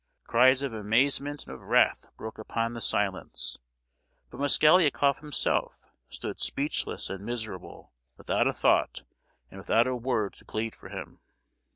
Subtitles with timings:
[0.23, 3.59] Cries of amazement and of wrath broke upon the silence;
[4.31, 9.03] but Mosgliakoff himself stood speechless and miserable, without a thought
[9.51, 11.19] and without a word to plead for him!